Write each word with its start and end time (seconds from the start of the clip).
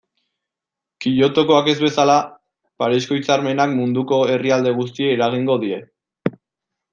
Kyotokoak 1.03 1.69
ez 1.73 1.75
bezala, 1.83 2.15
Parisko 2.85 3.19
hitzarmenak 3.19 3.77
munduko 3.83 4.19
herrialde 4.37 4.75
guztiei 4.81 5.13
eragingo 5.19 5.61
die. 5.67 5.81